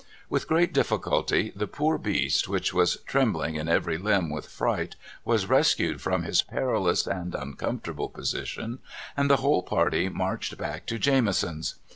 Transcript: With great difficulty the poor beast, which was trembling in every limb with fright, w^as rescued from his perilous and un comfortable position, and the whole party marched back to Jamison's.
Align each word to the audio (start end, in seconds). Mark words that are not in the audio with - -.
With 0.31 0.47
great 0.47 0.73
difficulty 0.73 1.53
the 1.55 1.67
poor 1.67 1.99
beast, 1.99 2.49
which 2.49 2.73
was 2.73 2.97
trembling 3.05 3.53
in 3.53 3.67
every 3.69 3.99
limb 3.99 4.31
with 4.31 4.47
fright, 4.47 4.95
w^as 5.27 5.47
rescued 5.47 6.01
from 6.01 6.23
his 6.23 6.41
perilous 6.41 7.05
and 7.05 7.35
un 7.35 7.53
comfortable 7.53 8.09
position, 8.09 8.79
and 9.15 9.29
the 9.29 9.37
whole 9.45 9.61
party 9.61 10.09
marched 10.09 10.57
back 10.57 10.87
to 10.87 10.97
Jamison's. 10.97 11.75